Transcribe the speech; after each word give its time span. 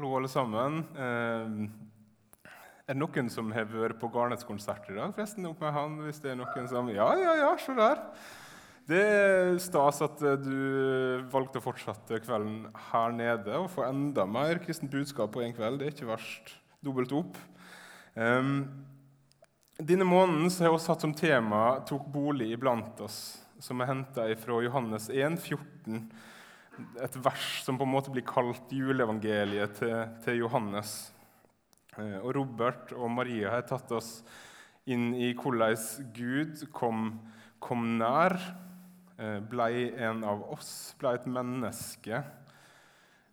Hallo, 0.00 0.14
alle 0.16 0.28
sammen. 0.32 0.78
Eh, 0.96 2.46
er 2.88 2.94
det 2.94 3.02
noen 3.02 3.26
som 3.28 3.50
har 3.52 3.66
vært 3.68 3.98
på 4.00 4.08
Garnets-konsert 4.08 4.86
i 4.88 4.94
dag? 4.96 5.10
Forresten, 5.12 5.44
opp 5.44 5.60
med 5.60 5.74
han, 5.76 5.98
hvis 6.06 6.22
det 6.24 6.30
er 6.32 6.38
noen 6.40 6.68
som 6.70 6.88
Ja, 6.88 7.10
ja, 7.20 7.34
ja, 7.36 7.50
se 7.60 7.74
der. 7.76 8.00
Det 8.88 9.02
er 9.02 9.58
stas 9.60 10.00
at 10.06 10.24
eh, 10.24 10.38
du 10.40 11.26
valgte 11.28 11.60
å 11.60 11.66
fortsette 11.66 12.22
kvelden 12.24 12.70
her 12.86 13.12
nede 13.12 13.60
og 13.60 13.68
få 13.74 13.84
enda 13.90 14.24
mer 14.24 14.62
kristent 14.64 14.88
budskap 14.96 15.34
på 15.36 15.44
én 15.44 15.52
kveld. 15.52 15.82
Det 15.82 15.90
er 15.90 15.92
ikke 15.92 16.08
verst. 16.14 16.56
Dobbelt 16.80 17.12
opp. 17.20 17.36
Um, 18.16 18.64
denne 19.76 20.08
måneden 20.08 20.48
har 20.64 20.78
vi 20.78 20.80
hatt 20.80 21.04
som 21.04 21.12
tema 21.12 21.84
'tok 21.84 22.08
bolig 22.08 22.54
iblant 22.56 23.04
oss', 23.04 23.44
som 23.60 23.84
er 23.84 23.92
henta 23.92 24.30
fra 24.32 24.62
Johannes 24.64 25.12
1, 25.12 25.36
14 25.36 26.08
et 27.02 27.16
vers 27.24 27.48
som 27.64 27.78
på 27.78 27.86
en 27.86 27.92
måte 27.92 28.12
blir 28.12 28.26
kalt 28.26 28.72
juleevangeliet 28.72 29.76
til, 29.80 29.96
til 30.24 30.40
Johannes. 30.42 30.94
Eh, 31.96 32.18
og 32.20 32.34
Robert 32.38 32.94
og 32.96 33.10
Maria 33.12 33.54
har 33.56 33.66
tatt 33.68 33.92
oss 33.96 34.20
inn 34.90 35.12
i 35.14 35.32
hvordan 35.36 35.76
Gud 36.16 36.64
kom, 36.74 37.12
kom 37.62 37.94
nær, 38.00 38.38
blei 39.52 39.90
en 40.00 40.22
av 40.24 40.40
oss, 40.48 40.94
blei 40.96 41.12
et 41.18 41.26
menneske. 41.28 42.22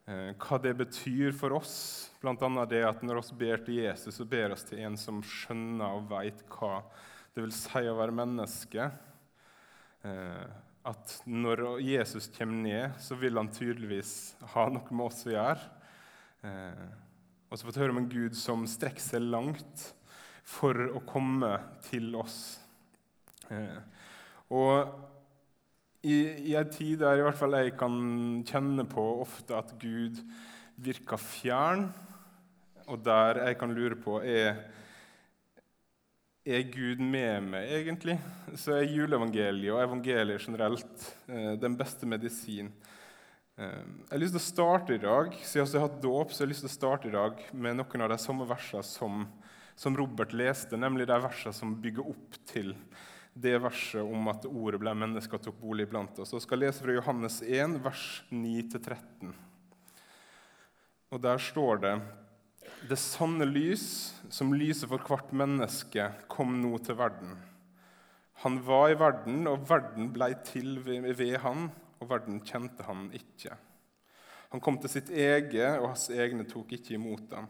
Eh, 0.08 0.32
hva 0.40 0.58
det 0.64 0.72
betyr 0.80 1.34
for 1.36 1.58
oss, 1.58 1.74
bl.a. 2.22 2.66
det 2.72 2.80
at 2.88 3.02
når 3.04 3.20
vi 3.34 3.40
ber 3.42 3.64
til 3.66 3.82
Jesus, 3.82 4.16
så 4.16 4.24
ber 4.24 4.54
oss 4.56 4.64
til 4.64 4.80
en 4.88 4.96
som 4.96 5.20
skjønner 5.20 5.98
og 5.98 6.08
veit 6.14 6.46
hva 6.54 6.78
det 7.36 7.44
vil 7.44 7.52
si 7.52 7.82
å 7.84 7.98
være 7.98 8.16
menneske 8.16 8.88
at 10.88 11.18
når 11.28 11.82
Jesus 11.84 12.30
kommer 12.32 12.64
ned, 12.64 12.96
så 13.04 13.18
vil 13.20 13.38
han 13.40 13.52
tydeligvis 13.52 14.38
ha 14.54 14.68
noe 14.72 14.96
med 14.96 15.10
oss 15.10 15.26
å 15.28 15.34
gjøre. 15.34 15.68
Eh, 16.48 16.88
og 17.48 17.58
så 17.58 17.68
fått 17.68 17.80
høre 17.82 17.96
om 17.96 18.02
en 18.02 18.12
Gud 18.12 18.38
som 18.40 18.64
strekker 18.68 19.04
seg 19.04 19.28
langt 19.28 19.90
for 20.48 20.80
å 20.96 21.04
komme 21.08 21.52
til 21.90 22.16
oss. 22.20 22.40
Eh, 23.52 23.80
og 24.56 26.08
i, 26.08 26.16
i 26.52 26.56
en 26.56 26.72
tid 26.72 27.02
der 27.02 27.20
i 27.20 27.26
hvert 27.26 27.40
fall 27.40 27.58
jeg 27.58 27.76
kan 27.80 27.98
kjenne 28.48 28.88
på 28.88 29.06
ofte 29.26 29.58
at 29.58 29.74
Gud 29.82 30.22
virker 30.80 31.20
fjern, 31.20 31.90
og 32.88 33.02
der 33.04 33.42
jeg 33.44 33.58
kan 33.60 33.74
lure 33.76 33.98
på 34.00 34.22
er 34.24 34.62
er 36.48 36.68
Gud 36.72 37.02
med 37.04 37.50
meg, 37.52 37.72
egentlig? 37.82 38.16
Så 38.56 38.78
er 38.78 38.88
juleevangeliet 38.88 39.74
og 39.74 39.82
evangeliet 39.84 40.46
generelt 40.46 41.08
eh, 41.28 41.56
den 41.60 41.76
beste 41.80 42.08
medisin. 42.08 42.70
Eh, 43.60 43.82
jeg 43.84 44.14
har 44.14 44.22
lyst 44.22 44.38
til 44.38 44.42
å 44.42 44.46
starte 44.46 44.96
i 44.96 45.02
dag 45.02 45.36
siden 45.42 45.66
jeg 45.66 45.76
har 45.76 45.90
hatt 45.90 46.00
dåp, 46.04 46.32
så 46.32 46.42
jeg 46.42 46.46
har 46.46 46.54
lyst 46.54 46.64
til 46.64 46.72
å 46.72 46.78
starte 46.78 47.12
i 47.12 47.16
dag 47.16 47.42
med 47.52 47.80
noen 47.82 48.06
av 48.06 48.14
de 48.14 48.20
samme 48.24 48.48
versene 48.48 48.86
som, 48.88 49.26
som 49.76 50.00
Robert 50.00 50.36
leste, 50.38 50.80
nemlig 50.80 51.10
de 51.10 51.20
versene 51.26 51.58
som 51.58 51.76
bygger 51.84 52.08
opp 52.14 52.40
til 52.48 52.72
det 53.38 53.58
verset 53.62 54.02
om 54.02 54.32
at 54.32 54.48
ordet 54.50 54.80
ble 54.82 54.94
menneske 54.98 55.36
og 55.38 55.44
tok 55.44 55.60
bolig 55.62 55.86
blant 55.92 56.16
oss. 56.24 56.32
Jeg 56.34 56.46
skal 56.48 56.64
lese 56.64 56.82
fra 56.82 56.96
Johannes 56.96 57.42
1, 57.44 57.76
vers 57.84 58.06
9-13. 58.32 59.36
Og 61.12 61.22
Der 61.24 61.44
står 61.44 61.84
det 61.84 61.94
det 62.86 62.98
sanne 63.02 63.46
lys, 63.50 64.14
som 64.30 64.54
lyser 64.54 64.90
for 64.92 65.02
hvert 65.02 65.32
menneske, 65.34 66.12
kom 66.30 66.60
nå 66.62 66.78
til 66.86 66.98
verden. 67.00 67.34
Han 68.44 68.60
var 68.62 68.92
i 68.92 68.98
verden, 69.00 69.48
og 69.50 69.66
verden 69.70 70.12
blei 70.14 70.34
til 70.46 70.78
ved, 70.86 71.08
ved 71.18 71.40
han, 71.42 71.72
og 71.98 72.12
verden 72.12 72.38
kjente 72.46 72.86
han 72.86 73.08
ikke. 73.18 73.56
Han 74.54 74.62
kom 74.64 74.78
til 74.80 74.94
sitt 74.94 75.10
eget, 75.10 75.80
og 75.80 75.90
hans 75.90 76.06
egne 76.14 76.46
tok 76.48 76.76
ikke 76.78 76.96
imot 77.00 77.34
ham. 77.34 77.50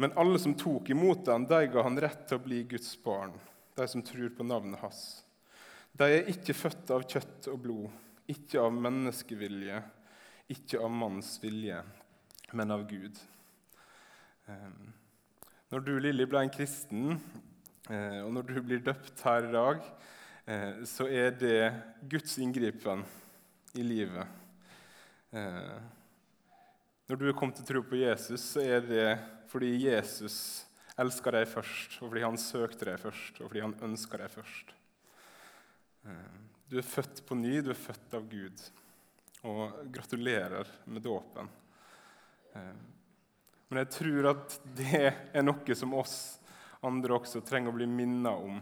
Men 0.00 0.14
alle 0.20 0.38
som 0.40 0.54
tok 0.56 0.92
imot 0.92 1.28
ham, 1.32 1.48
de 1.48 1.64
ga 1.72 1.82
han 1.84 1.98
rett 2.00 2.22
til 2.28 2.38
å 2.38 2.44
bli 2.44 2.62
Guds 2.68 2.92
barn, 3.02 3.32
de 3.76 3.88
som 3.88 4.04
tror 4.04 4.30
på 4.36 4.46
navnet 4.46 4.80
hans. 4.84 5.00
De 5.96 6.06
er 6.06 6.30
ikke 6.30 6.54
født 6.56 6.92
av 6.94 7.08
kjøtt 7.08 7.50
og 7.50 7.58
blod, 7.64 7.98
ikke 8.30 8.60
av 8.62 8.76
menneskevilje, 8.76 9.82
ikke 10.52 10.84
av 10.84 10.92
manns 10.94 11.34
vilje, 11.42 11.80
men 12.52 12.76
av 12.76 12.86
Gud. 12.88 13.18
Ehm, 14.50 14.92
når 15.70 15.84
du, 15.86 15.92
Lilly, 16.02 16.26
ble 16.28 16.42
en 16.44 16.52
kristen, 16.52 17.18
eh, 17.90 18.20
og 18.24 18.32
når 18.34 18.48
du 18.48 18.56
blir 18.64 18.82
døpt 18.82 19.22
her 19.26 19.46
i 19.46 19.52
dag, 19.54 19.84
eh, 20.50 20.80
så 20.88 21.06
er 21.06 21.36
det 21.38 21.60
Guds 22.10 22.38
inngripen 22.42 23.04
i 23.78 23.84
livet. 23.86 24.26
Eh, 25.30 25.78
når 27.10 27.20
du 27.20 27.28
er 27.28 27.38
kommet 27.38 27.60
til 27.60 27.68
tro 27.68 27.84
på 27.86 28.00
Jesus, 28.00 28.42
så 28.54 28.64
er 28.64 28.82
det 28.86 29.06
fordi 29.50 29.70
Jesus 29.84 30.66
elska 31.00 31.32
deg 31.34 31.46
først, 31.50 32.00
og 32.00 32.10
fordi 32.10 32.26
han 32.26 32.38
søkte 32.38 32.90
deg 32.90 33.00
først, 33.02 33.40
og 33.40 33.48
fordi 33.48 33.64
han 33.64 33.78
ønska 33.86 34.18
deg 34.20 34.30
først. 34.30 34.76
Du 36.70 36.76
er 36.78 36.86
født 36.86 37.22
på 37.26 37.34
ny, 37.34 37.56
du 37.64 37.72
er 37.72 37.78
født 37.78 38.14
av 38.14 38.28
Gud. 38.30 38.62
Og 39.48 39.80
gratulerer 39.92 40.68
med 40.86 41.02
dåpen. 41.02 41.48
Men 43.70 43.84
jeg 43.84 43.92
tror 43.94 44.26
at 44.32 44.54
det 44.74 45.00
er 45.30 45.44
noe 45.46 45.74
som 45.78 45.92
oss 45.94 46.14
andre 46.82 47.14
også 47.14 47.42
trenger 47.46 47.70
å 47.70 47.76
bli 47.76 47.86
minnet 47.86 48.32
om. 48.34 48.56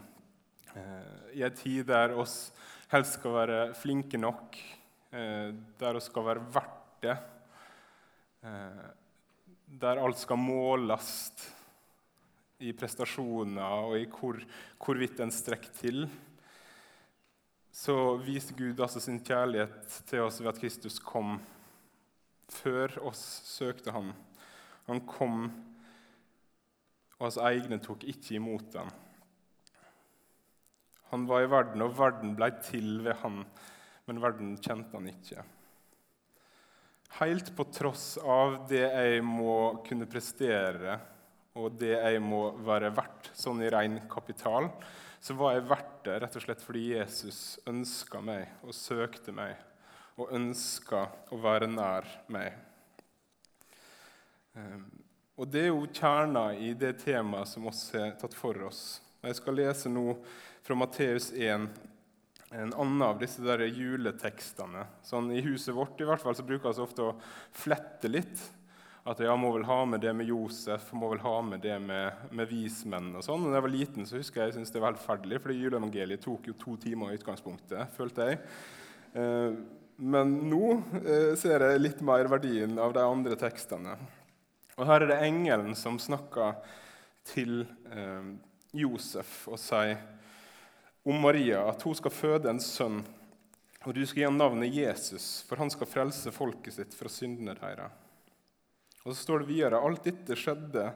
Eh, 0.77 1.39
I 1.39 1.45
en 1.47 1.55
tid 1.57 1.87
der 1.89 2.13
oss 2.13 2.51
helst 2.91 3.17
skal 3.17 3.33
være 3.39 3.57
flinke 3.77 4.19
nok, 4.21 4.59
eh, 5.09 5.49
der 5.81 5.97
oss 5.97 6.11
skal 6.11 6.27
være 6.27 6.45
verdt 6.53 7.01
det, 7.01 7.17
eh, 8.45 8.85
der 9.81 10.03
alt 10.03 10.21
skal 10.21 10.37
måles 10.37 11.09
i 12.59 12.75
prestasjoner 12.77 13.89
og 13.89 13.97
i 13.97 14.05
hvor, 14.13 14.37
hvorvidt 14.77 15.25
en 15.25 15.33
strekker 15.33 15.73
til, 15.79 16.09
så 17.73 18.17
viser 18.21 18.57
Gud 18.57 18.77
altså 18.77 19.01
sin 19.01 19.21
kjærlighet 19.25 20.01
til 20.05 20.25
oss 20.27 20.41
ved 20.41 20.53
at 20.53 20.61
Kristus 20.61 20.99
kom 21.01 21.39
før 22.61 22.99
oss 23.09 23.21
søkte 23.47 23.93
Han. 23.95 24.13
Han 24.89 25.03
kom, 25.05 25.43
og 27.19 27.27
hans 27.27 27.37
egne 27.45 27.77
tok 27.83 28.07
ikke 28.09 28.39
imot 28.39 28.71
den. 28.73 28.89
Han 31.11 31.25
var 31.29 31.45
i 31.45 31.49
verden, 31.49 31.81
og 31.85 31.95
verden 31.97 32.35
ble 32.37 32.51
til 32.65 32.99
ved 33.05 33.17
han, 33.23 33.43
men 34.09 34.21
verden 34.21 34.55
kjente 34.61 34.97
han 34.97 35.09
ikke. 35.09 35.45
Helt 37.17 37.49
på 37.57 37.65
tross 37.73 38.11
av 38.21 38.63
det 38.69 38.83
jeg 38.85 39.23
må 39.25 39.81
kunne 39.85 40.09
prestere, 40.09 40.99
og 41.57 41.79
det 41.81 41.95
jeg 41.95 42.21
må 42.21 42.43
være 42.65 42.93
verdt 42.93 43.31
sånn 43.37 43.61
i 43.65 43.71
ren 43.73 43.97
kapital, 44.09 44.69
så 45.19 45.35
var 45.35 45.57
jeg 45.57 45.67
verdt 45.67 45.95
det 46.05 46.19
rett 46.23 46.37
og 46.37 46.45
slett 46.45 46.61
fordi 46.63 46.83
Jesus 46.93 47.41
ønska 47.67 48.21
meg 48.23 48.61
og 48.63 48.77
søkte 48.77 49.33
meg 49.35 49.57
og 50.19 50.31
ønska 50.35 51.07
å 51.33 51.39
være 51.41 51.67
nær 51.71 52.07
meg. 52.31 52.53
Ehm, 54.57 54.87
og 55.39 55.47
Det 55.47 55.61
er 55.61 55.69
jo 55.71 55.85
kjerna 55.87 56.49
i 56.57 56.73
det 56.73 56.97
temaet 57.05 57.47
som 57.47 57.63
vi 57.63 57.99
har 57.99 58.17
tatt 58.19 58.35
for 58.35 58.57
oss. 58.67 58.99
Jeg 59.23 59.35
skal 59.35 59.55
lese 59.55 59.91
nå 59.91 60.17
fra 60.63 60.75
Matteus 60.75 61.31
1, 61.31 61.67
en 62.51 62.73
annen 62.73 63.01
av 63.05 63.19
disse 63.21 63.43
der 63.45 63.61
juletekstene. 63.67 64.85
Sånn, 65.05 65.29
I 65.31 65.43
huset 65.45 65.75
vårt 65.75 65.99
i 66.01 66.07
hvert 66.07 66.23
fall, 66.23 66.35
så 66.35 66.45
bruker 66.47 66.73
vi 66.73 66.83
ofte 66.83 67.05
å 67.05 67.17
flette 67.55 68.11
litt. 68.11 68.41
At 69.07 69.21
jeg 69.23 69.39
må 69.39 69.53
vel 69.55 69.65
ha 69.65 69.79
med 69.87 70.03
det 70.03 70.11
med 70.13 70.27
Josef 70.27 70.91
må 70.93 71.07
vel 71.13 71.21
ha 71.23 71.37
med 71.41 71.63
det 71.63 71.77
med, 71.81 72.27
med 72.35 72.49
vismenn. 72.49 73.13
og 73.15 73.23
sånn. 73.25 73.47
Da 73.47 73.57
jeg 73.57 73.65
var 73.65 73.73
liten, 73.73 74.05
så 74.05 74.19
husker 74.19 74.41
jeg 74.41 74.51
jeg 74.51 74.57
syntes 74.59 74.75
det 74.75 74.83
var 74.83 74.93
helt 74.93 75.05
ferdig, 75.05 75.39
fordi 75.41 75.61
juleevangeliet 75.63 76.25
tok 76.25 76.49
jo 76.51 76.57
to 76.59 76.75
timer 76.83 77.13
i 77.13 77.19
utgangspunktet. 77.19 77.95
følte 77.95 78.27
jeg. 78.27 78.41
Eh, 79.15 79.59
men 79.99 80.35
nå 80.51 80.63
eh, 81.01 81.33
ser 81.39 81.65
jeg 81.65 81.81
litt 81.81 82.03
mer 82.05 82.29
verdien 82.31 82.77
av 82.79 82.93
de 82.95 83.03
andre 83.03 83.39
tekstene. 83.39 83.97
Og 84.79 84.87
Her 84.87 85.03
er 85.03 85.11
det 85.11 85.19
engelen 85.27 85.75
som 85.75 85.99
snakker 85.99 86.55
til 87.27 87.65
eh, 87.91 88.29
Josef 88.79 89.43
og 89.51 89.59
sier 89.59 89.99
om 91.03 91.19
Maria 91.19 91.65
at 91.67 91.83
hun 91.83 91.97
skal 91.97 92.13
føde 92.15 92.51
en 92.51 92.61
sønn, 92.63 93.01
og 93.83 93.95
du 93.95 94.01
skal 94.05 94.21
gi 94.21 94.27
ham 94.27 94.39
navnet 94.39 94.71
Jesus, 94.75 95.41
for 95.47 95.59
han 95.59 95.71
skal 95.71 95.89
frelse 95.89 96.31
folket 96.35 96.75
sitt 96.75 96.95
fra 96.95 97.11
syndene 97.11 97.55
deres. 97.59 97.91
Og 99.03 99.13
så 99.13 99.19
står 99.21 99.43
det 99.43 99.51
videre 99.51 99.83
alt 99.83 100.07
dette 100.07 100.35
skjedde 100.37 100.89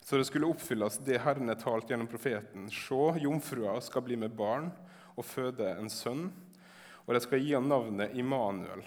så 0.00 0.16
det 0.16 0.24
skulle 0.24 0.46
oppfylles 0.46 1.00
det 1.04 1.20
Herren 1.20 1.50
er 1.52 1.58
talt 1.60 1.90
gjennom 1.90 2.08
profeten. 2.08 2.68
Se, 2.72 3.00
jomfrua 3.20 3.74
skal 3.84 4.06
bli 4.06 4.16
med 4.16 4.32
barn 4.38 4.70
og 5.18 5.26
føde 5.26 5.74
en 5.74 5.90
sønn, 5.92 6.30
og 7.04 7.14
de 7.14 7.20
skal 7.24 7.42
gi 7.42 7.52
ham 7.52 7.68
navnet 7.68 8.14
Immanuel. 8.16 8.84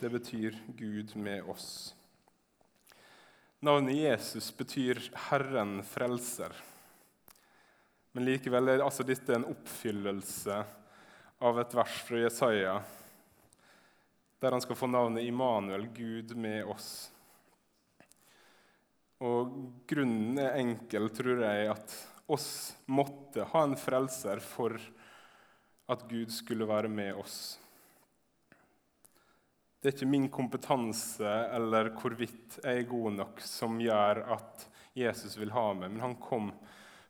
Det 0.00 0.10
betyr 0.12 0.56
Gud 0.78 1.14
med 1.20 1.50
oss. 1.50 1.94
Navnet 3.64 3.96
Jesus 3.96 4.56
betyr 4.56 5.10
'Herren 5.14 5.82
frelser'. 5.82 6.52
Men 8.12 8.26
likevel 8.28 8.68
er 8.68 8.82
altså 8.84 9.06
dette 9.08 9.32
en 9.32 9.46
oppfyllelse 9.48 10.58
av 11.40 11.60
et 11.62 11.76
vers 11.78 11.94
fra 12.04 12.20
Jesaja, 12.20 12.74
der 14.44 14.52
han 14.52 14.60
skal 14.60 14.76
få 14.76 14.90
navnet 14.92 15.24
Immanuel, 15.24 15.88
Gud 15.96 16.36
med 16.36 16.68
oss. 16.74 16.90
Og 19.24 19.56
grunnen 19.88 20.44
er 20.44 20.60
enkel, 20.60 21.08
tror 21.08 21.40
jeg, 21.46 21.72
at 21.72 21.96
oss 22.28 22.76
måtte 22.84 23.48
ha 23.48 23.64
en 23.64 23.78
frelser 23.80 24.44
for 24.44 24.76
at 25.88 26.04
Gud 26.12 26.28
skulle 26.36 26.68
være 26.68 26.92
med 26.92 27.14
oss. 27.16 27.56
Det 29.84 29.90
er 29.90 29.98
ikke 29.98 30.06
min 30.08 30.30
kompetanse 30.32 31.28
eller 31.52 31.90
hvorvidt 31.92 32.54
jeg 32.62 32.78
er 32.80 32.86
god 32.88 33.18
nok 33.18 33.42
som 33.44 33.74
gjør 33.76 34.22
at 34.32 34.62
Jesus 34.96 35.34
vil 35.36 35.52
ha 35.52 35.64
meg, 35.76 35.90
men 35.92 36.00
han 36.00 36.14
kom 36.16 36.46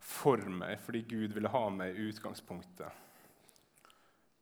for 0.03 0.43
meg 0.51 0.81
fordi 0.83 1.05
Gud 1.07 1.37
ville 1.37 1.53
ha 1.53 1.61
meg 1.71 1.95
i 1.95 2.09
utgangspunktet. 2.09 2.91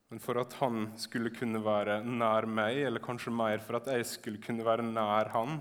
Men 0.09 0.25
for 0.25 0.41
at 0.41 0.57
han 0.63 0.95
skulle 0.97 1.35
kunne 1.37 1.61
være 1.61 1.99
nær 2.09 2.49
meg, 2.49 2.81
eller 2.87 3.05
kanskje 3.05 3.35
mer 3.37 3.61
for 3.61 3.83
at 3.83 3.93
jeg 3.93 4.09
skulle 4.09 4.41
kunne 4.41 4.65
være 4.65 4.89
nær 4.89 5.29
han, 5.37 5.61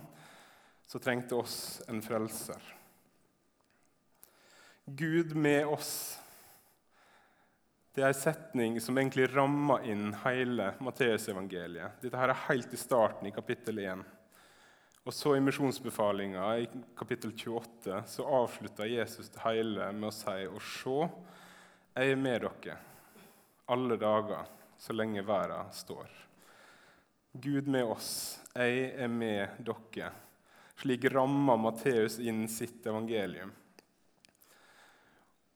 så 0.87 1.03
trengte 1.03 1.43
oss 1.43 1.81
en 1.91 1.99
frelser. 1.99 2.71
Gud 4.87 5.35
med 5.35 5.67
oss. 5.75 6.20
Det 7.91 8.05
er 8.05 8.13
en 8.13 8.15
setning 8.15 8.77
som 8.79 8.95
egentlig 8.95 9.25
rammer 9.33 9.83
inn 9.83 10.13
hele 10.21 10.69
Matteusevangeliet. 10.79 11.97
Dette 11.99 12.19
her 12.21 12.31
er 12.31 12.45
helt 12.45 12.71
i 12.71 12.79
starten 12.79 13.27
i 13.27 13.33
kapittel 13.35 13.81
1. 13.83 14.05
Og 15.03 15.15
så 15.17 15.33
I 15.35 15.41
misjonsbefalinga 15.43 16.45
i 16.61 16.69
kapittel 16.95 17.33
28 17.35 17.99
så 18.07 18.29
avslutter 18.37 18.87
Jesus 18.87 19.27
det 19.33 19.43
hele 19.43 19.89
med 19.97 20.07
å 20.07 20.13
si 20.15 20.37
og 20.47 20.63
se, 20.63 20.95
jeg 21.91 22.13
er 22.13 22.23
med 22.23 22.45
dere 22.45 22.77
alle 23.71 23.99
dager 23.99 24.47
så 24.79 24.95
lenge 24.95 25.25
verden 25.27 25.75
står. 25.75 26.07
Gud 27.43 27.67
med 27.71 27.91
oss, 27.91 28.39
jeg 28.55 28.87
er 28.95 29.11
med 29.11 29.59
dere 29.67 30.13
slik 30.81 31.05
rammer 31.11 31.59
Matteus 31.61 32.17
inn 32.23 32.47
sitt 32.49 32.87
evangelium. 32.87 33.51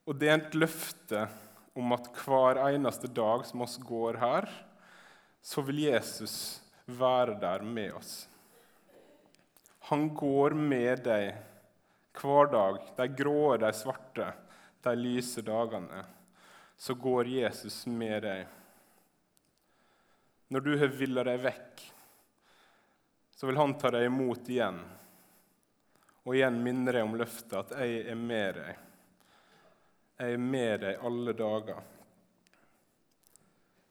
Og 0.05 0.19
det 0.19 0.29
er 0.29 0.37
et 0.37 0.57
løfte 0.59 1.23
om 1.75 1.91
at 1.95 2.07
hver 2.23 2.59
eneste 2.69 3.09
dag 3.11 3.43
som 3.45 3.65
oss 3.65 3.75
går 3.83 4.19
her, 4.21 4.47
så 5.43 5.61
vil 5.67 5.83
Jesus 5.85 6.63
være 6.85 7.35
der 7.41 7.65
med 7.67 7.93
oss. 7.99 8.13
Han 9.91 10.07
går 10.15 10.55
med 10.57 11.03
deg 11.05 11.35
hver 12.15 12.49
dag, 12.49 12.79
de 12.97 13.07
grå, 13.19 13.57
de 13.61 13.71
svarte, 13.75 14.31
de 14.81 14.95
lyse 14.97 15.43
dagene. 15.45 16.05
Så 16.77 16.95
går 16.95 17.27
Jesus 17.29 17.83
med 17.87 18.23
deg. 18.25 18.47
Når 20.49 20.65
du 20.65 20.75
har 20.79 20.95
villa 20.95 21.23
deg 21.27 21.43
vekk, 21.43 21.85
så 23.35 23.49
vil 23.49 23.59
han 23.59 23.75
ta 23.77 23.91
deg 23.93 24.07
imot 24.07 24.47
igjen 24.49 24.79
og 26.25 26.33
igjen 26.33 26.57
minner 26.65 26.97
jeg 26.97 27.05
om 27.05 27.17
løftet 27.19 27.55
at 27.59 27.73
jeg 27.77 28.05
er 28.09 28.17
med 28.17 28.57
deg. 28.57 28.77
Jeg 30.15 30.37
er 30.37 30.39
med 30.39 30.79
deg 30.79 31.01
alle 31.03 31.33
dager. 31.35 31.79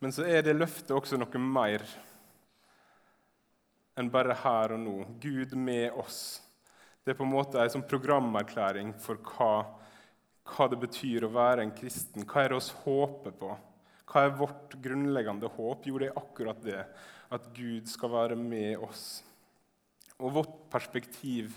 Men 0.01 0.13
så 0.13 0.25
er 0.25 0.45
det 0.45 0.55
løftet 0.57 0.95
også 0.97 1.19
noe 1.21 1.41
mer 1.41 1.85
enn 4.01 4.09
bare 4.13 4.37
her 4.41 4.73
og 4.75 4.81
nå. 4.81 4.95
Gud 5.21 5.53
med 5.57 5.93
oss. 6.01 6.41
Det 7.05 7.13
er 7.13 7.19
på 7.19 7.27
en 7.27 7.35
måte 7.35 7.61
en 7.61 7.75
sånn 7.75 7.85
programerklæring 7.89 8.95
for 9.05 9.21
hva, 9.35 9.51
hva 10.49 10.69
det 10.73 10.81
betyr 10.81 11.29
å 11.29 11.33
være 11.35 11.67
en 11.67 11.75
kristen. 11.77 12.25
Hva 12.25 12.47
er 12.47 12.55
det 12.55 12.59
oss 12.63 12.73
håper 12.87 13.37
på? 13.45 13.53
Hva 14.09 14.25
er 14.25 14.35
vårt 14.41 14.79
grunnleggende 14.81 15.53
håp? 15.59 15.85
Jo, 15.85 16.01
det 16.01 16.09
er 16.09 16.19
akkurat 16.23 16.65
det. 16.65 16.81
At 17.37 17.53
Gud 17.53 17.93
skal 17.93 18.13
være 18.17 18.41
med 18.41 18.81
oss. 18.81 19.21
Og 20.25 20.33
vårt 20.41 20.57
perspektiv 20.73 21.53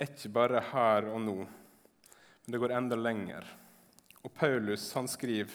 er 0.00 0.08
ikke 0.08 0.32
bare 0.32 0.64
her 0.72 1.12
og 1.12 1.20
nå, 1.24 1.38
men 1.44 2.52
det 2.54 2.60
går 2.62 2.76
enda 2.76 2.96
lenger. 2.96 3.48
Og 4.26 4.32
Paulus 4.34 4.88
han 4.96 5.06
skriver 5.06 5.52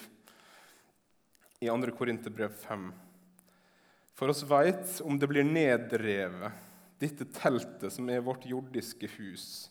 i 1.60 1.68
2. 1.68 1.92
Korinterbrev 1.98 2.54
5.: 2.56 2.86
For 4.16 4.32
oss 4.32 4.46
veit 4.48 5.02
om 5.04 5.18
det 5.20 5.28
blir 5.28 5.44
nedrevet, 5.44 6.56
dette 7.02 7.28
teltet 7.36 7.92
som 7.92 8.08
er 8.10 8.24
vårt 8.24 8.46
jordiske 8.48 9.10
hus, 9.18 9.68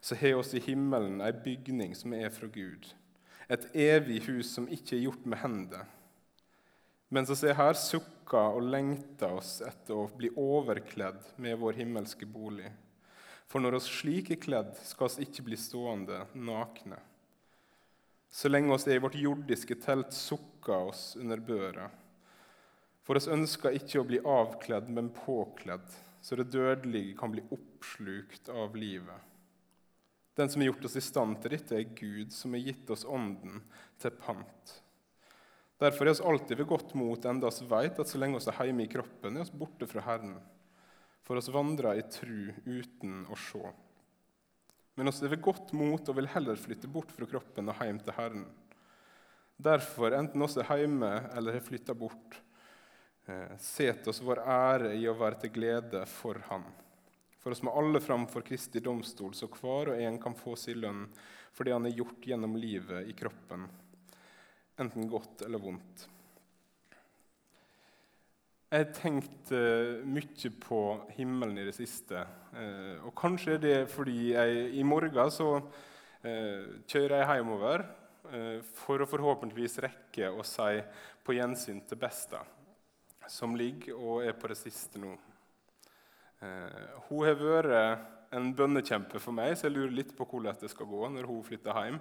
så 0.00 0.14
har 0.20 0.38
oss 0.38 0.52
i 0.54 0.62
himmelen 0.62 1.18
ei 1.26 1.32
bygning 1.32 1.96
som 1.98 2.14
er 2.14 2.30
fra 2.30 2.46
Gud, 2.46 2.86
et 3.50 3.66
evig 3.74 4.20
hus 4.28 4.54
som 4.54 4.70
ikke 4.70 4.94
er 4.94 5.04
gjort 5.08 5.26
med 5.26 5.42
hender. 5.42 5.82
Mens 7.10 7.34
vi 7.42 7.50
er 7.50 7.58
her, 7.58 7.74
sukker 7.74 8.60
og 8.60 8.70
lengter 8.70 9.34
oss 9.40 9.58
etter 9.66 9.98
å 9.98 10.06
bli 10.14 10.30
overkledd 10.30 11.34
med 11.42 11.58
vår 11.58 11.82
himmelske 11.82 12.30
bolig. 12.30 12.70
For 13.50 13.58
når 13.62 13.80
oss 13.80 13.90
slik 13.90 14.30
er 14.30 14.42
kledd, 14.42 14.72
skal 14.86 15.10
oss 15.10 15.20
ikke 15.22 15.48
bli 15.50 15.58
stående 15.58 16.22
nakne. 16.34 17.02
Så 18.36 18.50
lenge 18.50 18.74
oss 18.74 18.84
er 18.84 18.98
i 18.98 19.00
vårt 19.00 19.16
jordiske 19.16 19.78
telt, 19.80 20.12
sukker 20.12 20.90
oss 20.90 21.04
under 21.16 21.40
børa. 21.40 21.86
For 23.06 23.16
oss 23.16 23.30
ønsker 23.32 23.78
ikke 23.78 24.02
å 24.02 24.08
bli 24.08 24.18
avkledd, 24.20 24.90
men 24.92 25.08
påkledd, 25.16 25.86
så 26.20 26.36
det 26.36 26.50
dødelige 26.52 27.14
kan 27.16 27.32
bli 27.32 27.44
oppslukt 27.54 28.50
av 28.52 28.76
livet. 28.76 29.32
Den 30.36 30.52
som 30.52 30.60
har 30.60 30.68
gjort 30.68 30.84
oss 30.84 30.98
i 31.00 31.04
stand 31.06 31.38
til 31.40 31.54
dette, 31.56 31.78
er 31.78 31.94
Gud, 31.96 32.34
som 32.34 32.52
har 32.52 32.66
gitt 32.66 32.92
oss 32.92 33.06
Ånden 33.08 33.62
til 34.02 34.12
pant. 34.20 34.74
Derfor 35.80 36.04
er 36.04 36.12
oss 36.12 36.24
alltid 36.24 36.60
ved 36.60 36.68
godt 36.68 36.92
mot, 36.98 37.24
enda 37.24 37.48
oss 37.48 37.62
veit 37.64 37.96
at 38.02 38.10
så 38.10 38.20
lenge 38.20 38.36
oss 38.36 38.50
er 38.52 38.60
hjemme 38.68 38.84
i 38.84 38.92
kroppen, 38.92 39.36
er 39.36 39.46
oss 39.46 39.54
borte 39.54 39.88
fra 39.88 40.04
Herren 40.04 40.36
for 41.26 41.40
oss 41.40 41.50
vandrer 41.50 41.98
i 41.98 42.06
tru 42.06 42.52
uten 42.64 43.24
å 43.26 43.36
se. 43.40 43.64
Men 44.96 45.10
er 45.12 45.28
ved 45.28 45.42
godt 45.44 45.74
mot 45.76 46.08
og 46.08 46.16
vil 46.16 46.28
heller 46.32 46.56
flytte 46.56 46.88
bort 46.88 47.10
fra 47.12 47.28
kroppen 47.28 47.68
og 47.68 47.82
hjem 47.84 47.98
til 48.00 48.16
Herren. 48.16 48.46
Derfor, 49.56 50.12
enten 50.16 50.44
oss 50.44 50.56
er 50.56 50.68
hjemme 50.80 51.10
eller 51.36 51.56
har 51.56 51.64
flytta 51.64 51.94
bort, 51.96 52.40
eh, 53.28 53.52
set 53.60 54.08
oss 54.08 54.22
vår 54.24 54.40
ære 54.40 54.94
i 54.96 55.04
å 55.08 55.16
være 55.16 55.40
til 55.44 55.52
glede 55.52 56.02
for 56.08 56.40
Han. 56.48 56.64
For 57.40 57.52
oss 57.52 57.62
må 57.62 57.76
alle 57.76 58.00
fram 58.00 58.24
for 58.26 58.42
Kristi 58.42 58.80
domstol, 58.80 59.34
så 59.36 59.46
hver 59.46 59.92
og 59.92 60.00
en 60.02 60.18
kan 60.18 60.34
få 60.34 60.56
sin 60.56 60.80
lønn 60.80 61.06
for 61.52 61.64
det 61.64 61.76
han 61.76 61.84
har 61.88 61.94
gjort 61.94 62.26
gjennom 62.26 62.56
livet 62.58 63.08
i 63.08 63.14
kroppen, 63.16 63.68
enten 64.76 65.08
godt 65.08 65.44
eller 65.46 65.62
vondt. 65.62 66.08
Jeg 68.66 68.82
har 68.82 68.96
tenkt 68.96 69.50
uh, 69.54 70.00
mye 70.10 70.48
på 70.58 70.78
himmelen 71.14 71.54
i 71.62 71.66
det 71.68 71.74
siste. 71.76 72.24
Uh, 72.50 72.98
og 73.06 73.12
kanskje 73.14 73.52
er 73.54 73.60
det 73.62 73.76
fordi 73.92 74.32
jeg 74.32 74.64
i 74.74 74.82
morgen 74.82 75.30
så 75.30 75.52
uh, 75.60 76.64
kjører 76.90 77.20
jeg 77.20 77.28
hjemover 77.36 77.86
for 78.74 78.98
å 78.98 79.06
forhåpentligvis 79.06 79.76
rekke 79.84 80.32
å 80.34 80.42
si 80.42 80.80
på 81.22 81.36
gjensyn 81.36 81.78
til 81.86 82.00
Besta, 82.00 82.40
som 83.30 83.54
ligger 83.54 83.94
og 83.94 84.24
er 84.26 84.34
på 84.34 84.50
det 84.50 84.56
siste 84.58 84.98
nå. 84.98 85.12
hun 87.06 87.22
har 87.22 87.38
vært 87.38 88.34
en 88.34 88.50
bønnekjempe 88.50 89.22
for 89.22 89.30
meg, 89.30 89.54
så 89.54 89.68
jeg 89.68 89.76
lurer 89.76 89.94
litt 89.94 90.10
på 90.18 90.26
hvordan 90.26 90.58
det 90.58 90.72
skal 90.74 90.90
gå 90.90 91.12
når 91.14 91.30
hun 91.30 91.46
flytter 91.46 91.78
hjem. 91.78 92.00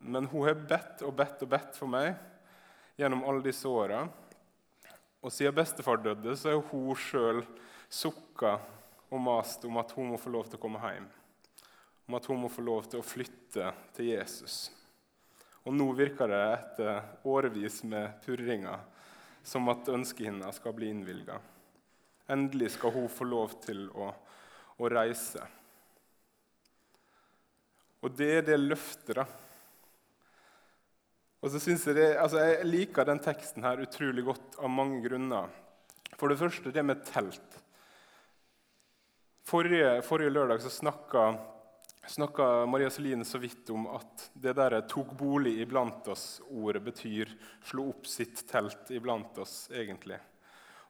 men 0.00 0.26
hun 0.34 0.48
har 0.48 0.58
bedt 0.66 1.06
og 1.06 1.14
bedt 1.14 1.46
og 1.46 1.52
bedt 1.54 1.78
for 1.78 1.94
meg 1.94 2.16
gjennom 2.98 3.22
alle 3.22 3.46
disse 3.46 3.70
åra. 3.70 4.02
Og 5.26 5.32
siden 5.34 5.56
bestefar 5.56 5.98
døde, 5.98 6.36
så 6.38 6.52
har 6.52 6.60
hun 6.70 6.98
sjøl 7.02 7.40
sukka 7.90 8.60
og 9.10 9.22
mast 9.22 9.64
om 9.66 9.78
at 9.80 9.90
hun 9.96 10.12
må 10.12 10.18
få 10.22 10.30
lov 10.30 10.46
til 10.46 10.60
å 10.60 10.62
komme 10.62 10.78
hjem. 10.84 11.08
Om 12.06 12.16
at 12.18 12.28
hun 12.30 12.38
må 12.44 12.50
få 12.52 12.62
lov 12.62 12.86
til 12.86 13.02
å 13.02 13.06
flytte 13.06 13.72
til 13.96 14.12
Jesus. 14.12 14.68
Og 15.66 15.74
nå 15.74 15.88
virker 15.98 16.30
det 16.30 16.42
etter 16.52 17.26
årevis 17.26 17.80
med 17.90 18.20
purringer 18.22 18.84
som 19.42 19.66
at 19.72 19.90
ønsket 19.90 20.28
hennes 20.28 20.60
skal 20.60 20.76
bli 20.76 20.92
innvilga. 20.94 21.40
Endelig 22.30 22.76
skal 22.76 22.94
hun 22.94 23.10
få 23.10 23.26
lov 23.26 23.58
til 23.66 23.88
å, 23.98 24.12
å 24.78 24.90
reise. 24.90 25.42
Og 28.06 28.14
det 28.14 28.30
er 28.36 28.46
det 28.46 28.60
løftet, 28.62 29.18
da 29.18 29.26
og 31.46 31.52
så 31.54 31.60
synes 31.62 31.84
Jeg 31.86 31.94
det, 31.94 32.06
altså 32.18 32.40
jeg 32.42 32.66
liker 32.66 33.06
den 33.06 33.20
teksten 33.22 33.62
her 33.62 33.78
utrolig 33.78 34.24
godt 34.26 34.56
av 34.58 34.70
mange 34.72 34.98
grunner. 35.04 35.52
For 36.18 36.26
det 36.26 36.40
første 36.40 36.72
det 36.74 36.82
med 36.82 37.04
telt. 37.06 37.58
Forrige, 39.46 40.00
forrige 40.02 40.32
lørdag 40.34 40.64
så 40.64 40.72
snakka, 40.74 41.36
snakka 42.10 42.48
Maria 42.66 42.90
Celine 42.90 43.22
så 43.22 43.38
vidt 43.38 43.70
om 43.70 43.84
at 43.94 44.24
det 44.34 44.56
der 44.58 44.80
'tok 44.80 45.12
bolig 45.14 45.60
iblant 45.62 46.08
oss'-ordet 46.10 46.82
betyr 46.82 47.30
'slo 47.62 47.90
opp 47.90 48.06
sitt 48.06 48.42
telt 48.50 48.90
iblant 48.90 49.38
oss', 49.38 49.70
egentlig. 49.70 50.18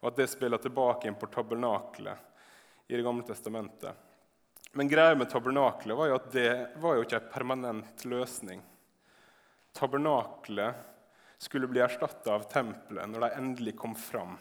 Og 0.01 0.09
at 0.09 0.17
det 0.17 0.31
spiller 0.31 0.57
tilbake 0.57 1.05
inn 1.05 1.21
på 1.21 1.29
tabernaklet 1.29 2.17
i 2.89 2.97
Det 2.97 3.05
gamle 3.05 3.29
testamentet. 3.29 3.93
Men 4.73 4.89
greia 4.89 5.15
med 5.15 5.29
tabernaklet 5.29 5.97
var 5.97 6.07
jo 6.07 6.15
at 6.15 6.33
det 6.33 6.81
var 6.81 6.95
jo 6.95 7.03
ikke 7.03 7.21
en 7.21 7.33
permanent 7.33 8.05
løsning 8.05 8.63
tabernaklet 9.77 10.85
skulle 11.39 11.69
bli 11.69 11.83
erstatta 11.85 12.35
av 12.35 12.49
tempelet 12.51 13.11
når 13.13 13.27
de 13.27 13.31
endelig 13.37 13.77
kom 13.79 13.95
fram 13.99 14.35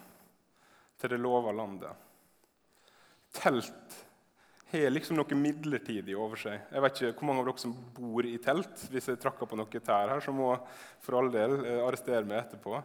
til 1.01 1.11
det 1.11 1.19
lova 1.19 1.51
landet. 1.55 1.91
Telt 3.35 3.97
har 4.71 4.91
liksom 4.91 5.19
noe 5.19 5.37
midlertidig 5.37 6.15
over 6.17 6.39
seg. 6.39 6.61
Jeg 6.71 6.83
vet 6.83 7.01
ikke 7.01 7.19
hvor 7.19 7.29
mange 7.29 7.43
av 7.43 7.49
dere 7.49 7.63
som 7.63 7.75
bor 7.95 8.27
i 8.27 8.37
telt. 8.43 8.85
Hvis 8.91 9.09
jeg 9.11 9.19
trakker 9.21 9.49
på 9.49 9.59
noe 9.59 9.81
tær 9.81 10.13
her, 10.13 10.23
så 10.23 10.33
må 10.35 10.53
for 11.03 11.19
all 11.19 11.31
del 11.33 11.57
eh, 11.61 11.81
arrestere 11.83 12.25
meg 12.27 12.41
etterpå. 12.41 12.79